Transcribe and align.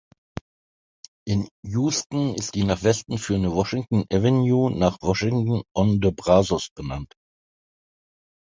In 1.27 1.47
Houston 1.63 2.33
ist 2.33 2.55
die 2.55 2.63
nach 2.63 2.81
Westen 2.81 3.19
führende 3.19 3.53
Washington 3.53 4.03
Avenue 4.11 4.71
nach 4.75 4.97
Washington-on-the-Brazos 4.99 6.69
benannt. 6.75 7.13